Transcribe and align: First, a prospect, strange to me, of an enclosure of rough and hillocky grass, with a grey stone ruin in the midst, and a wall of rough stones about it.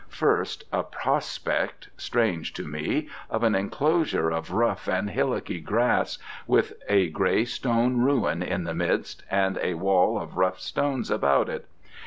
First, 0.09 0.63
a 0.73 0.81
prospect, 0.81 1.89
strange 1.95 2.53
to 2.55 2.63
me, 2.63 3.07
of 3.29 3.43
an 3.43 3.53
enclosure 3.53 4.31
of 4.31 4.49
rough 4.49 4.87
and 4.87 5.11
hillocky 5.11 5.59
grass, 5.59 6.17
with 6.47 6.73
a 6.89 7.09
grey 7.09 7.45
stone 7.45 7.97
ruin 7.99 8.41
in 8.41 8.63
the 8.63 8.73
midst, 8.73 9.21
and 9.29 9.59
a 9.61 9.75
wall 9.75 10.19
of 10.19 10.37
rough 10.37 10.59
stones 10.59 11.11
about 11.11 11.49
it. 11.49 11.67